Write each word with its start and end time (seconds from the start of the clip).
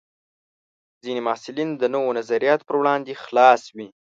ځینې 1.03 1.21
محصلین 1.27 1.69
د 1.77 1.83
نوو 1.93 2.15
نظریاتو 2.19 2.67
پر 2.67 2.75
وړاندې 2.79 3.13
خلاص 3.23 3.61
وي. 3.75 3.87